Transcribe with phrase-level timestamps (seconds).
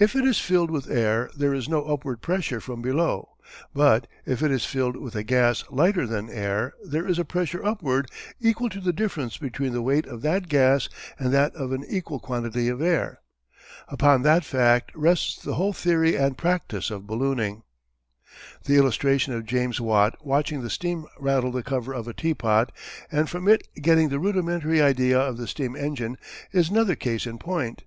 [0.00, 3.36] If it is filled with air there is no upward pressure from below,
[3.72, 7.64] but if it is filled with a gas lighter than air there is a pressure
[7.64, 10.88] upward equal to the difference between the weight of that gas
[11.20, 13.20] and that of an equal quantity of air.
[13.86, 17.62] Upon that fact rests the whole theory and practice of ballooning.
[18.64, 22.72] The illustration of James Watt watching the steam rattle the cover of a teapot
[23.08, 26.18] and from it getting the rudimentary idea of the steam engine
[26.50, 27.84] is another case in point.